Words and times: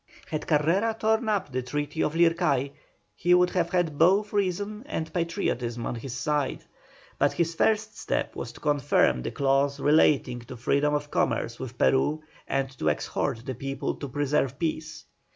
Had 0.31 0.47
Carrera 0.47 0.95
torn 0.99 1.29
up 1.29 1.51
the 1.51 1.61
Treaty 1.61 2.01
of 2.01 2.15
Lircay, 2.15 2.71
he 3.15 3.35
would 3.35 3.51
have 3.51 3.69
had 3.69 3.99
both 3.99 4.33
reason 4.33 4.81
and 4.87 5.13
patriotism 5.13 5.85
on 5.85 5.93
his 5.93 6.15
side, 6.17 6.63
but 7.19 7.33
his 7.33 7.53
first 7.53 7.99
step 7.99 8.35
was 8.35 8.51
to 8.53 8.59
confirm 8.59 9.21
the 9.21 9.29
clause 9.29 9.79
relating 9.79 10.39
to 10.39 10.57
freedom 10.57 10.95
of 10.95 11.11
commerce 11.11 11.59
with 11.59 11.77
Peru 11.77 12.23
and 12.47 12.75
to 12.79 12.87
exhort 12.87 13.45
the 13.45 13.53
people 13.53 13.93
to 13.93 14.09
preserve 14.09 14.57
peace. 14.57 15.05